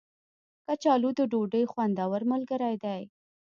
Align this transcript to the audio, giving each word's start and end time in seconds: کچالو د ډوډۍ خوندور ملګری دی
کچالو 0.65 1.09
د 1.17 1.21
ډوډۍ 1.31 1.63
خوندور 1.71 2.21
ملګری 2.31 2.75
دی 2.83 3.01